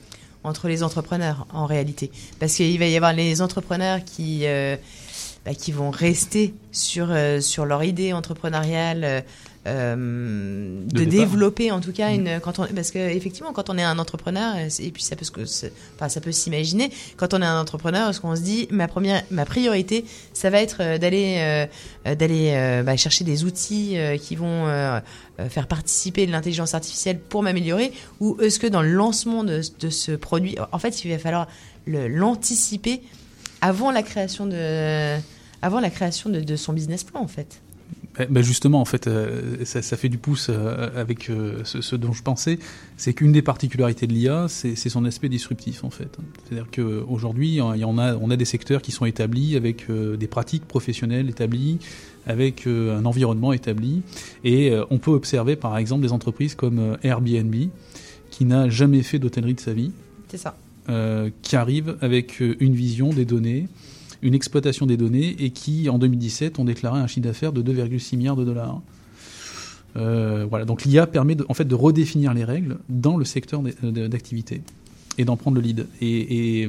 entre 0.42 0.66
les 0.66 0.82
entrepreneurs, 0.82 1.46
en 1.52 1.64
réalité. 1.64 2.10
Parce 2.40 2.54
qu'il 2.54 2.76
va 2.78 2.86
y 2.86 2.96
avoir 2.96 3.12
les 3.12 3.40
entrepreneurs 3.40 4.00
qui... 4.04 4.42
Euh, 4.44 4.76
bah, 5.48 5.54
qui 5.54 5.72
vont 5.72 5.88
rester 5.88 6.52
sur, 6.72 7.06
euh, 7.10 7.40
sur 7.40 7.64
leur 7.64 7.82
idée 7.82 8.12
entrepreneuriale, 8.12 9.02
euh, 9.02 9.20
euh, 9.66 10.84
de, 10.84 11.04
développer 11.04 11.70
en 11.70 11.80
tout 11.80 11.92
cas 11.92 12.12
une 12.12 12.36
mm. 12.36 12.40
quand 12.40 12.58
on 12.58 12.66
parce 12.66 12.90
que 12.90 12.98
effectivement 12.98 13.52
quand 13.52 13.70
on 13.70 13.78
est 13.78 13.82
un 13.82 13.98
entrepreneur 13.98 14.56
et 14.56 14.90
puis 14.90 15.02
ça 15.02 15.16
peut 15.16 15.26
enfin, 15.34 16.08
ça 16.08 16.20
peut 16.20 16.32
s'imaginer 16.32 16.90
quand 17.16 17.34
on 17.34 17.42
est 17.42 17.46
un 17.46 17.60
entrepreneur 17.60 18.14
ce 18.14 18.20
qu'on 18.20 18.36
se 18.36 18.40
dit 18.40 18.68
ma 18.70 18.88
première 18.88 19.22
ma 19.30 19.44
priorité 19.44 20.04
ça 20.32 20.48
va 20.48 20.60
être 20.62 20.98
d'aller 20.98 21.66
d'aller 22.04 22.82
bah, 22.84 22.96
chercher 22.96 23.24
des 23.24 23.44
outils 23.44 23.98
qui 24.22 24.36
vont 24.36 24.66
faire 25.48 25.66
participer 25.66 26.24
l'intelligence 26.26 26.74
artificielle 26.74 27.18
pour 27.18 27.42
m'améliorer 27.42 27.92
ou 28.20 28.40
est-ce 28.40 28.58
que 28.58 28.66
dans 28.66 28.82
le 28.82 28.92
lancement 28.92 29.44
de, 29.44 29.60
de, 29.80 29.90
ce 29.90 30.12
produit 30.12 30.56
en 30.72 30.78
fait 30.78 31.04
il 31.04 31.10
va 31.10 31.18
falloir 31.18 31.46
l'anticiper 31.86 33.02
avant 33.60 33.90
la 33.90 34.02
création 34.02 34.46
de, 34.46 35.18
avant 35.62 35.80
la 35.80 35.90
création 35.90 36.30
de, 36.30 36.56
son 36.56 36.72
business 36.72 37.04
plan, 37.04 37.20
en 37.20 37.28
fait. 37.28 37.60
Ben 38.30 38.42
justement, 38.42 38.80
en 38.80 38.84
fait, 38.84 39.06
euh, 39.06 39.64
ça, 39.64 39.96
fait 39.96 40.08
du 40.08 40.18
pouce 40.18 40.48
euh, 40.50 40.90
avec 41.00 41.30
euh, 41.30 41.62
ce, 41.64 41.94
dont 41.94 42.12
je 42.12 42.22
pensais. 42.22 42.58
C'est 42.96 43.14
qu'une 43.14 43.30
des 43.30 43.42
particularités 43.42 44.08
de 44.08 44.12
l'IA, 44.12 44.46
c'est 44.48 44.74
son 44.74 45.04
aspect 45.04 45.28
disruptif, 45.28 45.84
en 45.84 45.90
fait. 45.90 46.16
C'est-à-dire 46.44 46.66
qu'aujourd'hui, 46.74 47.60
en 47.60 47.98
a, 47.98 48.16
on 48.16 48.30
a 48.30 48.36
des 48.36 48.44
secteurs 48.44 48.82
qui 48.82 48.90
sont 48.90 49.04
établis 49.04 49.56
avec 49.56 49.86
des 49.90 50.26
pratiques 50.26 50.66
professionnelles 50.66 51.28
établies, 51.28 51.78
avec 52.26 52.66
un 52.66 53.04
environnement 53.04 53.52
établi, 53.52 54.02
et 54.42 54.72
on 54.90 54.98
peut 54.98 55.12
observer, 55.12 55.54
par 55.54 55.78
exemple, 55.78 56.02
des 56.02 56.12
entreprises 56.12 56.56
comme 56.56 56.98
Airbnb, 57.04 57.54
qui 58.30 58.44
n'a 58.44 58.68
jamais 58.68 59.02
fait 59.02 59.20
d'hôtellerie 59.20 59.54
de 59.54 59.60
sa 59.60 59.72
vie. 59.72 59.92
C'est 60.28 60.38
ça. 60.38 60.56
Qui 61.42 61.56
arrive 61.56 61.96
avec 62.00 62.40
une 62.40 62.74
vision 62.74 63.10
des 63.10 63.24
données, 63.24 63.68
une 64.22 64.34
exploitation 64.34 64.86
des 64.86 64.96
données, 64.96 65.36
et 65.38 65.50
qui, 65.50 65.88
en 65.88 65.98
2017, 65.98 66.58
ont 66.58 66.64
déclaré 66.64 67.00
un 67.00 67.06
chiffre 67.06 67.26
d'affaires 67.26 67.52
de 67.52 67.62
2,6 67.62 68.16
milliards 68.16 68.36
de 68.36 68.44
dollars. 68.44 68.80
Euh, 69.96 70.46
voilà, 70.48 70.64
donc 70.64 70.84
l'IA 70.84 71.06
permet 71.06 71.34
de, 71.34 71.44
en 71.48 71.54
fait 71.54 71.64
de 71.64 71.74
redéfinir 71.74 72.34
les 72.34 72.44
règles 72.44 72.78
dans 72.88 73.16
le 73.16 73.24
secteur 73.24 73.62
d'activité 73.82 74.60
et 75.16 75.24
d'en 75.24 75.36
prendre 75.36 75.56
le 75.56 75.62
lead. 75.62 75.86
Et, 76.00 76.68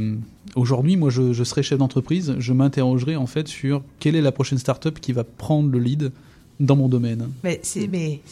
aujourd'hui, 0.56 0.96
moi, 0.96 1.10
je, 1.10 1.34
je, 1.34 1.44
serais 1.44 1.62
chef 1.62 1.78
d'entreprise, 1.78 2.36
je 2.40 2.54
m'interrogerais 2.54 3.16
en 3.16 3.28
fait 3.28 3.48
sur 3.48 3.84
quelle 4.00 4.16
est 4.16 4.22
la 4.22 4.32
prochaine 4.32 4.58
start-up 4.58 5.00
qui 5.00 5.12
va 5.12 5.24
prendre 5.24 5.70
le 5.70 5.80
lead 5.80 6.12
dans 6.60 6.76
mon 6.76 6.90
domaine. 6.90 7.30
Mais 7.44 7.60
c'est 7.64 7.90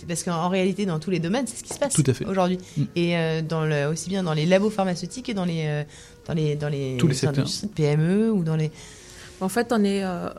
parce 0.08 0.24
qu'en 0.24 0.50
réalité 0.50 0.86
dans 0.86 1.00
tous 1.00 1.10
les 1.10 1.20
domaines 1.20 1.48
c'est 1.48 1.58
ce 1.58 1.64
qui 1.64 1.74
se 1.74 1.80
passe 1.80 1.94
Tout 1.94 2.04
à 2.06 2.14
fait. 2.14 2.26
aujourd'hui 2.26 2.58
mm. 2.78 2.84
et 2.96 3.18
euh, 3.18 3.42
dans 3.42 3.66
le 3.66 3.88
aussi 3.88 4.10
bien 4.10 4.24
dans 4.24 4.34
les 4.34 4.46
labos 4.46 4.70
pharmaceutiques 4.70 5.30
et 5.30 5.34
dans 5.34 5.46
les 5.46 5.64
euh, 5.66 5.84
dans 6.28 6.34
les 6.34 6.56
dans 6.56 6.68
les, 6.68 6.98
tous 6.98 7.08
les 7.08 7.14
secteurs 7.14 7.48
PME 7.76 8.32
ou 8.32 8.44
dans 8.44 8.58
les 8.58 8.72
en 9.40 9.50
fait, 9.50 9.72
on 9.72 9.84
est 9.84 10.04
euh, 10.04 10.30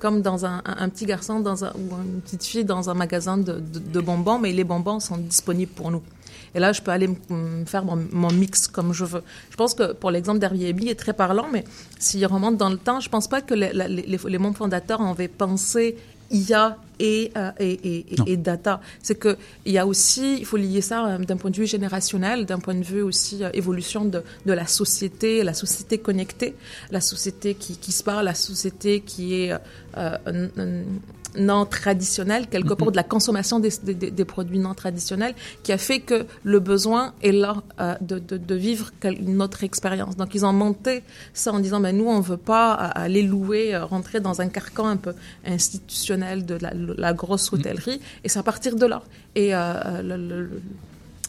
comme 0.00 0.22
dans 0.22 0.46
un, 0.46 0.60
petit 0.90 1.06
garçon 1.06 1.42
ou 1.44 1.94
une 2.02 2.20
petite 2.20 2.44
fille 2.44 2.64
dans 2.64 2.88
un 2.88 2.94
magasin 2.94 3.36
de, 3.38 4.00
bonbons, 4.00 4.38
mais 4.38 4.52
les 4.52 4.64
bonbons 4.64 5.00
sont 5.00 5.16
disponibles 5.16 5.72
pour 5.72 5.90
nous. 5.90 6.02
Et 6.54 6.60
là, 6.60 6.72
je 6.72 6.80
peux 6.80 6.90
aller 6.90 7.10
faire 7.66 7.84
mon, 7.84 8.30
mix 8.30 8.68
comme 8.68 8.92
je 8.92 9.04
veux. 9.04 9.22
Je 9.50 9.56
pense 9.56 9.74
que 9.74 9.92
pour 9.92 10.10
l'exemple 10.10 10.38
d'Airbnb 10.38 10.82
est 10.84 10.98
très 10.98 11.12
parlant, 11.12 11.46
mais 11.52 11.64
s'il 11.98 12.24
remonte 12.26 12.56
dans 12.56 12.70
le 12.70 12.78
temps, 12.78 13.00
je 13.00 13.08
pense 13.08 13.28
pas 13.28 13.40
que 13.40 13.54
les 13.54 14.38
membres 14.38 14.56
fondateurs 14.56 15.02
avaient 15.02 15.28
pensé 15.28 15.96
IA 16.30 16.76
et, 16.98 17.30
euh, 17.36 17.50
et, 17.60 17.72
et, 17.72 18.06
et, 18.26 18.36
data. 18.36 18.80
C'est 19.02 19.14
que 19.14 19.36
il 19.64 19.72
y 19.72 19.78
a 19.78 19.86
aussi, 19.86 20.38
il 20.38 20.44
faut 20.44 20.56
lier 20.56 20.80
ça 20.80 21.06
euh, 21.06 21.18
d'un 21.18 21.36
point 21.36 21.50
de 21.50 21.56
vue 21.56 21.66
générationnel, 21.66 22.44
d'un 22.44 22.58
point 22.58 22.74
de 22.74 22.82
vue 22.82 23.02
aussi 23.02 23.44
euh, 23.44 23.50
évolution 23.54 24.04
de, 24.04 24.22
de 24.46 24.52
la 24.52 24.66
société, 24.66 25.42
la 25.44 25.54
société 25.54 25.98
connectée, 25.98 26.54
la 26.90 27.00
société 27.00 27.54
qui, 27.54 27.76
qui 27.76 27.92
se 27.92 28.02
parle, 28.02 28.24
la 28.24 28.34
société 28.34 29.00
qui 29.00 29.34
est 29.34 29.54
euh, 29.96 30.84
non 31.38 31.66
traditionnelle, 31.66 32.46
quelque 32.48 32.74
part 32.74 32.90
de 32.90 32.96
la 32.96 33.02
consommation 33.02 33.60
des, 33.60 33.70
des, 33.82 34.10
des, 34.10 34.24
produits 34.24 34.58
non 34.58 34.74
traditionnels, 34.74 35.34
qui 35.62 35.72
a 35.72 35.78
fait 35.78 36.00
que 36.00 36.26
le 36.44 36.60
besoin 36.60 37.14
est 37.22 37.32
là 37.32 37.62
euh, 37.80 37.94
de, 38.00 38.18
de, 38.18 38.36
de, 38.36 38.54
vivre 38.54 38.90
une 39.04 39.42
autre 39.42 39.64
expérience. 39.64 40.16
Donc 40.16 40.34
ils 40.34 40.44
ont 40.44 40.52
monté 40.52 41.02
ça 41.32 41.52
en 41.52 41.60
disant, 41.60 41.80
ben 41.80 41.96
nous 41.96 42.08
on 42.08 42.20
veut 42.20 42.36
pas 42.36 42.72
aller 42.72 43.22
louer, 43.22 43.76
rentrer 43.76 44.20
dans 44.20 44.40
un 44.40 44.48
carcan 44.48 44.86
un 44.86 44.96
peu 44.96 45.14
institutionnel 45.46 46.44
de 46.46 46.54
la, 46.60 46.72
la 46.74 47.12
grosse 47.12 47.52
hôtellerie, 47.52 48.00
et 48.24 48.28
c'est 48.28 48.38
à 48.38 48.42
partir 48.42 48.76
de 48.76 48.86
là. 48.86 49.02
Et 49.34 49.54
euh, 49.54 50.02
le, 50.02 50.16
le, 50.16 50.62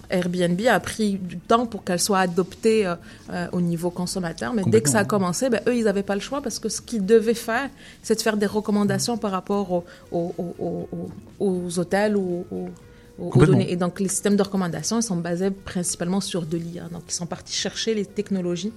Airbnb 0.10 0.60
a 0.68 0.80
pris 0.80 1.14
du 1.14 1.38
temps 1.38 1.66
pour 1.66 1.84
qu'elle 1.84 2.00
soit 2.00 2.20
adoptée 2.20 2.86
euh, 2.86 2.96
euh, 3.32 3.48
au 3.52 3.62
niveau 3.62 3.90
consommateur, 3.90 4.54
mais 4.54 4.64
dès 4.66 4.82
que 4.82 4.90
ça 4.90 5.00
a 5.00 5.06
commencé, 5.06 5.50
ben, 5.50 5.62
eux, 5.68 5.76
ils 5.76 5.84
n'avaient 5.84 6.04
pas 6.04 6.16
le 6.16 6.22
choix 6.22 6.42
parce 6.42 6.60
que 6.60 6.70
ce 6.70 6.82
qu'ils 6.82 7.06
devaient 7.06 7.34
faire, 7.34 7.70
c'est 8.02 8.16
de 8.16 8.22
faire 8.22 8.38
des 8.38 8.46
recommandations 8.46 9.18
par 9.18 9.32
rapport 9.32 9.72
aux, 9.72 9.86
aux, 10.12 10.34
aux, 10.60 11.10
aux 11.40 11.80
hôtels 11.80 12.16
ou 12.18 12.46
aux, 12.52 13.46
données. 13.46 13.72
Et 13.72 13.76
donc, 13.76 14.00
les 14.00 14.08
systèmes 14.08 14.36
de 14.36 14.44
recommandation, 14.44 15.00
ils 15.00 15.04
sont 15.04 15.18
basés 15.18 15.52
principalement 15.52 16.22
sur 16.22 16.46
de 16.46 16.58
l'IA. 16.58 16.84
Donc, 16.92 17.04
ils 17.08 17.14
sont 17.14 17.26
partis 17.26 17.54
chercher 17.54 17.94
les 17.94 18.06
technologies 18.06 18.72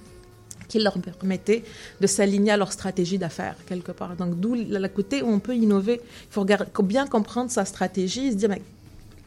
qui 0.67 0.79
leur 0.79 0.97
permettaient 0.99 1.63
de 2.01 2.07
s'aligner 2.07 2.51
à 2.51 2.57
leur 2.57 2.71
stratégie 2.71 3.17
d'affaires, 3.17 3.55
quelque 3.65 3.91
part. 3.91 4.15
Donc, 4.15 4.39
d'où 4.39 4.55
la 4.55 4.89
côté 4.89 5.21
où 5.21 5.27
on 5.27 5.39
peut 5.39 5.55
innover. 5.55 6.01
Il 6.03 6.33
faut 6.33 6.83
bien 6.83 7.07
comprendre 7.07 7.51
sa 7.51 7.63
stratégie 7.65 8.27
et 8.27 8.31
se 8.31 8.35
dire, 8.35 8.49
mais 8.49 8.61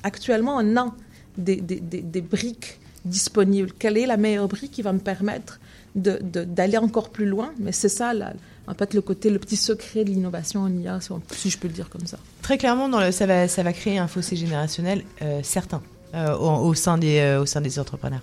actuellement, 0.02 0.56
on 0.60 0.76
a 0.76 0.94
des, 1.38 1.56
des, 1.56 1.80
des, 1.80 2.00
des, 2.00 2.20
briques 2.20 2.78
disponibles. 3.04 3.72
Quelle 3.78 3.96
est 3.98 4.06
la 4.06 4.16
meilleure 4.16 4.48
brique 4.48 4.72
qui 4.72 4.82
va 4.82 4.92
me 4.92 4.98
permettre 4.98 5.60
d'aller 5.94 6.78
encore 6.78 7.10
plus 7.10 7.26
loin? 7.26 7.52
Mais 7.58 7.72
c'est 7.72 7.88
ça, 7.88 8.14
là, 8.14 8.32
en 8.66 8.74
fait, 8.74 8.94
le 8.94 9.00
côté, 9.00 9.30
le 9.30 9.38
petit 9.38 9.56
secret 9.56 10.04
de 10.04 10.10
l'innovation 10.10 10.62
en 10.62 10.72
IA, 10.72 10.98
si 11.32 11.50
je 11.50 11.58
peux 11.58 11.68
le 11.68 11.74
dire 11.74 11.88
comme 11.88 12.06
ça. 12.06 12.18
Très 12.42 12.58
clairement, 12.58 12.88
dans 12.88 13.00
le, 13.00 13.12
ça, 13.12 13.26
va, 13.26 13.48
ça 13.48 13.62
va 13.62 13.72
créer 13.72 13.98
un 13.98 14.08
fossé 14.08 14.36
générationnel 14.36 15.04
euh, 15.22 15.40
certain 15.42 15.82
euh, 16.14 16.36
au, 16.36 16.68
au, 16.68 16.74
sein 16.74 16.98
des, 16.98 17.18
euh, 17.18 17.42
au 17.42 17.46
sein 17.46 17.60
des 17.60 17.78
entrepreneurs. 17.78 18.22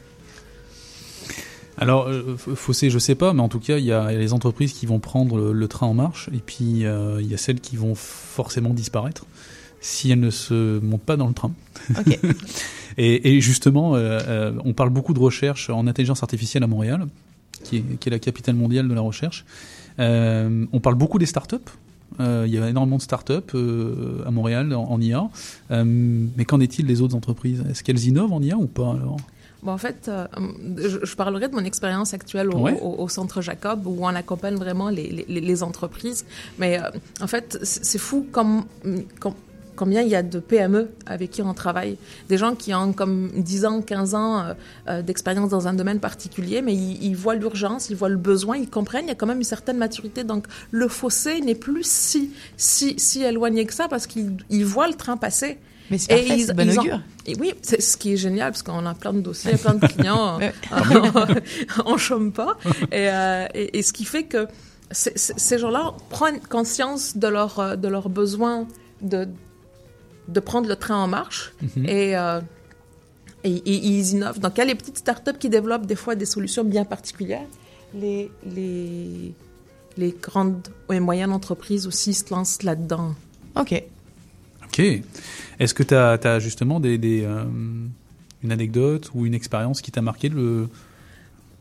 Alors, 1.77 2.07
fossé, 2.55 2.89
je 2.89 2.99
sais 2.99 3.15
pas, 3.15 3.33
mais 3.33 3.41
en 3.41 3.49
tout 3.49 3.59
cas, 3.59 3.77
il 3.77 3.85
y 3.85 3.91
a 3.91 4.11
les 4.11 4.33
entreprises 4.33 4.73
qui 4.73 4.85
vont 4.85 4.99
prendre 4.99 5.37
le, 5.37 5.53
le 5.53 5.67
train 5.67 5.87
en 5.87 5.93
marche, 5.93 6.29
et 6.33 6.37
puis 6.37 6.85
euh, 6.85 7.19
il 7.19 7.27
y 7.27 7.33
a 7.33 7.37
celles 7.37 7.59
qui 7.59 7.77
vont 7.77 7.95
forcément 7.95 8.69
disparaître 8.69 9.25
si 9.81 10.11
elles 10.11 10.19
ne 10.19 10.29
se 10.29 10.79
montent 10.79 11.03
pas 11.03 11.17
dans 11.17 11.27
le 11.27 11.33
train. 11.33 11.51
Okay. 11.99 12.19
Et, 12.97 13.35
et 13.35 13.41
justement, 13.41 13.95
euh, 13.95 14.19
euh, 14.27 14.51
on 14.65 14.73
parle 14.73 14.89
beaucoup 14.89 15.13
de 15.13 15.19
recherche 15.19 15.69
en 15.69 15.87
intelligence 15.87 16.23
artificielle 16.23 16.63
à 16.63 16.67
Montréal, 16.67 17.07
qui 17.63 17.77
est, 17.77 17.99
qui 17.99 18.09
est 18.09 18.11
la 18.11 18.19
capitale 18.19 18.55
mondiale 18.55 18.87
de 18.87 18.93
la 18.93 19.01
recherche. 19.01 19.45
Euh, 19.99 20.65
on 20.71 20.79
parle 20.79 20.95
beaucoup 20.95 21.19
des 21.19 21.25
startups. 21.25 21.57
Euh, 22.19 22.43
il 22.45 22.53
y 22.53 22.57
a 22.57 22.69
énormément 22.69 22.97
de 22.97 23.01
startups 23.01 23.55
euh, 23.55 24.23
à 24.25 24.31
Montréal 24.31 24.73
en, 24.73 24.83
en 24.83 25.01
IA. 25.01 25.29
Euh, 25.71 25.83
mais 25.85 26.45
qu'en 26.45 26.59
est-il 26.59 26.85
des 26.85 27.01
autres 27.01 27.15
entreprises? 27.15 27.63
Est-ce 27.69 27.83
qu'elles 27.83 28.05
innovent 28.05 28.33
en 28.33 28.41
IA 28.41 28.57
ou 28.57 28.67
pas 28.67 28.91
alors? 28.91 29.17
Bon, 29.63 29.71
en 29.71 29.77
fait, 29.77 30.09
euh, 30.09 30.27
je, 30.77 31.05
je, 31.05 31.15
parlerai 31.15 31.47
de 31.47 31.55
mon 31.55 31.63
expérience 31.63 32.13
actuelle 32.13 32.49
au, 32.49 32.59
ouais. 32.59 32.77
au, 32.81 33.01
au, 33.01 33.07
Centre 33.07 33.41
Jacob, 33.41 33.87
où 33.87 33.99
on 34.01 34.07
accompagne 34.07 34.55
vraiment 34.55 34.89
les, 34.89 35.25
les, 35.27 35.39
les 35.41 35.63
entreprises. 35.63 36.25
Mais 36.59 36.79
euh, 36.79 36.89
en 37.21 37.27
fait, 37.27 37.57
c'est 37.63 37.97
fou 37.97 38.27
comme, 38.29 38.65
comme 39.19 39.33
combien 39.75 40.01
il 40.01 40.09
y 40.09 40.15
a 40.15 40.23
de 40.23 40.39
PME 40.39 40.89
avec 41.05 41.31
qui 41.31 41.41
on 41.41 41.53
travaille. 41.53 41.97
Des 42.29 42.37
gens 42.37 42.55
qui 42.55 42.73
ont 42.73 42.93
comme 42.93 43.31
10 43.35 43.65
ans, 43.65 43.81
15 43.81 44.15
ans 44.15 44.55
euh, 44.87 45.01
d'expérience 45.01 45.49
dans 45.49 45.67
un 45.67 45.73
domaine 45.73 45.99
particulier, 45.99 46.61
mais 46.61 46.73
ils, 46.73 47.03
ils 47.03 47.15
voient 47.15 47.35
l'urgence, 47.35 47.89
ils 47.89 47.95
voient 47.95 48.09
le 48.09 48.17
besoin, 48.17 48.57
ils 48.57 48.69
comprennent, 48.69 49.05
il 49.05 49.09
y 49.09 49.11
a 49.11 49.15
quand 49.15 49.27
même 49.27 49.37
une 49.37 49.43
certaine 49.43 49.77
maturité. 49.77 50.23
Donc 50.23 50.45
le 50.71 50.87
fossé 50.87 51.41
n'est 51.41 51.55
plus 51.55 51.83
si, 51.83 52.31
si, 52.57 52.95
si 52.97 53.23
éloigné 53.23 53.65
que 53.65 53.73
ça 53.73 53.87
parce 53.87 54.07
qu'ils 54.07 54.65
voient 54.65 54.87
le 54.87 54.95
train 54.95 55.17
passer. 55.17 55.57
Mais 55.91 55.97
c'est 55.97 56.15
parfait, 56.15 56.43
c'est 56.45 56.53
bon 56.53 56.77
augure. 56.77 57.01
Et 57.25 57.35
oui, 57.39 57.53
c'est 57.61 57.81
ce 57.81 57.97
qui 57.97 58.13
est 58.13 58.17
génial, 58.17 58.51
parce 58.51 58.63
qu'on 58.63 58.85
a 58.85 58.93
plein 58.93 59.13
de 59.13 59.19
dossiers, 59.19 59.57
plein 59.57 59.75
de 59.75 59.85
clients, 59.85 60.39
on 61.85 61.97
chôme 61.97 62.31
pas. 62.31 62.57
Et, 62.91 63.09
euh, 63.09 63.47
et, 63.53 63.77
et, 63.79 63.81
ce 63.81 63.93
qui 63.93 64.05
fait 64.05 64.23
que 64.23 64.47
ces 64.91 65.57
gens-là 65.57 65.93
prennent 66.09 66.39
conscience 66.39 67.17
de, 67.17 67.27
leur, 67.27 67.77
de 67.77 67.87
leurs 67.87 68.09
besoins 68.09 68.67
de, 69.01 69.27
de 70.27 70.39
prendre 70.39 70.67
le 70.67 70.75
train 70.75 70.97
en 71.03 71.07
marche 71.07 71.53
mm 71.61 71.67
-hmm. 71.67 71.89
et, 71.89 72.17
euh, 72.17 72.41
et, 73.43 73.55
et, 73.55 73.75
ils 73.75 74.11
innovent. 74.13 74.39
Donc, 74.39 74.53
il 74.55 74.59
y 74.59 74.61
a 74.61 74.65
les 74.65 74.75
petites 74.75 74.97
startups 74.97 75.37
qui 75.39 75.49
développent 75.49 75.85
des 75.85 75.95
fois 75.97 76.15
des 76.15 76.25
solutions 76.25 76.63
bien 76.63 76.85
particulières. 76.85 77.49
Les, 77.93 78.31
les, 78.55 79.33
les 79.97 80.15
grandes 80.21 80.67
et 80.91 80.99
moyennes 80.99 81.31
entreprises 81.31 81.85
aussi 81.87 82.13
se 82.13 82.33
lancent 82.33 82.63
là-dedans. 82.63 83.15
OK. 83.55 83.83
OK. 84.65 84.79
Est-ce 85.59 85.73
que 85.73 85.83
tu 85.83 85.93
as, 85.93 86.13
as, 86.23 86.39
justement 86.39 86.79
des, 86.79 86.97
des 86.97 87.23
euh, 87.23 87.43
une 88.43 88.51
anecdote 88.51 89.11
ou 89.13 89.25
une 89.25 89.33
expérience 89.33 89.81
qui 89.81 89.91
t'a 89.91 90.01
marqué 90.01 90.29
le, 90.29 90.67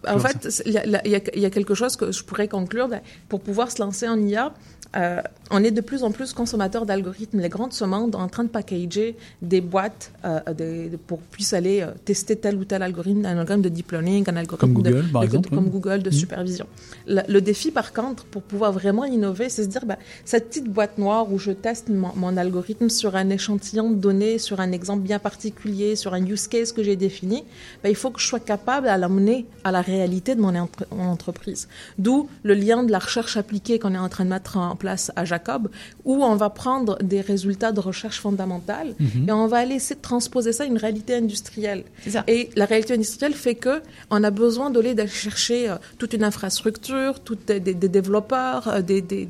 en 0.08 0.18
fait, 0.18 0.62
il 0.66 0.72
y, 0.72 1.08
y, 1.08 1.40
y, 1.40 1.46
a 1.46 1.50
quelque 1.50 1.74
chose 1.74 1.96
que 1.96 2.12
je 2.12 2.22
pourrais 2.24 2.48
conclure. 2.48 2.88
Pour 3.28 3.40
pouvoir 3.40 3.70
se 3.70 3.80
lancer 3.80 4.08
en 4.08 4.18
IA, 4.18 4.52
euh, 4.96 5.22
on 5.50 5.64
est 5.64 5.70
de 5.70 5.80
plus 5.80 6.02
en 6.02 6.10
plus 6.10 6.32
consommateurs 6.32 6.86
d'algorithmes. 6.86 7.40
Les 7.40 7.48
grandes 7.48 7.72
se 7.72 7.78
sont 7.78 7.92
en 7.92 8.28
train 8.28 8.44
de 8.44 8.48
packager 8.48 9.16
des 9.40 9.60
boîtes 9.60 10.12
euh, 10.24 10.40
de, 10.52 10.96
pour 11.06 11.20
puisse 11.20 11.52
aller 11.52 11.80
euh, 11.80 11.92
tester 12.04 12.36
tel 12.36 12.56
ou 12.56 12.64
tel 12.64 12.82
algorithme, 12.82 13.24
un 13.24 13.38
algorithme 13.38 13.62
de 13.62 13.68
deep 13.68 13.90
learning, 13.92 14.24
un 14.28 14.36
algorithme 14.36 14.60
comme 14.60 14.74
Google, 14.74 15.06
de, 15.06 15.12
par 15.12 15.22
de, 15.22 15.26
exemple, 15.26 15.50
comme 15.50 15.68
Google 15.70 16.02
de 16.02 16.10
mmh. 16.10 16.12
supervision. 16.12 16.66
Le, 17.06 17.22
le, 17.26 17.40
défi, 17.40 17.70
par 17.70 17.92
contre, 17.92 18.24
pour 18.24 18.42
pouvoir 18.42 18.72
vraiment 18.72 19.04
innover, 19.04 19.48
c'est 19.48 19.64
se 19.64 19.68
dire 19.68 19.86
bah, 19.86 19.98
cette 20.24 20.48
petite 20.48 20.68
boîte 20.68 20.98
noire 20.98 21.32
où 21.32 21.38
je 21.38 21.52
teste 21.52 21.88
mon, 21.88 22.12
mon, 22.16 22.36
algorithme 22.36 22.88
sur 22.88 23.16
un 23.16 23.30
échantillon 23.30 23.90
de 23.90 23.96
données, 23.96 24.38
sur 24.38 24.60
un 24.60 24.72
exemple 24.72 25.02
bien 25.02 25.18
particulier, 25.18 25.96
sur 25.96 26.14
un 26.14 26.24
use 26.24 26.48
case 26.48 26.72
que 26.72 26.82
j'ai 26.82 26.96
défini, 26.96 27.44
bah, 27.82 27.88
il 27.88 27.96
faut 27.96 28.10
que 28.10 28.20
je 28.20 28.26
sois 28.26 28.40
capable 28.40 28.88
à 28.88 28.98
l'amener 28.98 29.46
à 29.64 29.72
la 29.72 29.80
réalité 29.80 29.91
de 29.92 30.40
mon, 30.40 30.54
entre 30.54 30.86
mon 30.94 31.08
entreprise. 31.08 31.68
D'où 31.98 32.28
le 32.42 32.54
lien 32.54 32.82
de 32.82 32.90
la 32.90 32.98
recherche 32.98 33.36
appliquée 33.36 33.78
qu'on 33.78 33.94
est 33.94 33.98
en 33.98 34.08
train 34.08 34.24
de 34.24 34.30
mettre 34.30 34.56
en 34.56 34.76
place 34.76 35.12
à 35.16 35.24
Jacob, 35.24 35.68
où 36.04 36.24
on 36.24 36.36
va 36.36 36.50
prendre 36.50 36.98
des 37.02 37.20
résultats 37.20 37.72
de 37.72 37.80
recherche 37.80 38.20
fondamentale 38.20 38.94
-hmm. 38.98 39.28
et 39.28 39.32
on 39.32 39.46
va 39.46 39.58
aller 39.58 39.76
essayer 39.76 39.96
de 39.96 40.00
transposer 40.12 40.52
ça 40.52 40.62
à 40.64 40.66
une 40.66 40.78
réalité 40.86 41.14
industrielle. 41.14 41.84
Ça. 42.08 42.24
Et 42.34 42.50
la 42.56 42.66
réalité 42.66 42.94
industrielle 42.94 43.34
fait 43.34 43.54
que 43.54 43.74
on 44.10 44.22
a 44.24 44.30
besoin 44.30 44.70
d'aller 44.70 44.94
chercher 45.06 45.60
euh, 45.68 45.76
toute 45.98 46.12
une 46.18 46.24
infrastructure, 46.32 47.20
toutes 47.20 47.46
des, 47.46 47.60
des, 47.60 47.74
des 47.74 47.88
développeurs, 47.88 48.68
euh, 48.68 48.82
des, 48.82 49.00
des, 49.00 49.28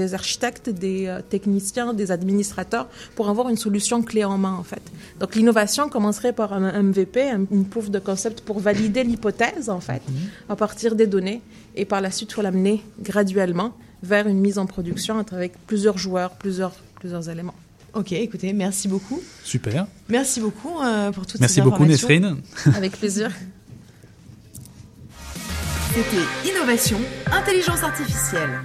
des, 0.00 0.14
architectes, 0.14 0.68
des 0.70 1.06
euh, 1.06 1.20
techniciens, 1.34 1.92
des 1.94 2.10
administrateurs 2.10 2.86
pour 3.16 3.28
avoir 3.28 3.48
une 3.48 3.56
solution 3.56 4.02
clé 4.02 4.24
en 4.24 4.38
main 4.38 4.56
en 4.62 4.62
fait. 4.62 4.82
Donc 5.20 5.34
l'innovation 5.34 5.88
commencerait 5.88 6.32
par 6.32 6.52
un 6.52 6.82
MVP, 6.82 7.18
une 7.50 7.66
proof 7.72 7.90
de 7.90 7.98
concept 7.98 8.40
pour 8.42 8.58
valider 8.60 9.02
l'hypothèse 9.04 9.68
en 9.70 9.80
fait, 9.80 9.93
-hmm. 10.02 10.52
à 10.52 10.56
partir 10.56 10.94
des 10.94 11.06
données 11.06 11.40
et 11.76 11.84
par 11.84 12.00
la 12.00 12.10
suite 12.10 12.32
faut 12.32 12.42
l'amener 12.42 12.82
graduellement 13.00 13.76
vers 14.02 14.26
une 14.28 14.38
mise 14.38 14.58
en 14.58 14.66
production 14.66 15.24
avec 15.32 15.52
plusieurs 15.66 15.98
joueurs, 15.98 16.30
plusieurs, 16.32 16.72
plusieurs 17.00 17.28
éléments. 17.28 17.54
Ok, 17.94 18.12
écoutez, 18.12 18.52
merci 18.52 18.88
beaucoup. 18.88 19.20
Super. 19.44 19.86
Merci 20.08 20.40
beaucoup 20.40 20.80
euh, 20.80 21.12
pour 21.12 21.26
toutes 21.26 21.40
merci 21.40 21.54
ces 21.54 21.60
informations. 21.60 22.08
Merci 22.08 22.22
beaucoup, 22.22 22.34
Nesrine. 22.34 22.74
Avec 22.76 22.92
plaisir. 22.98 23.30
C'était 25.94 26.50
Innovation, 26.50 26.98
Intelligence 27.30 27.84
Artificielle. 27.84 28.60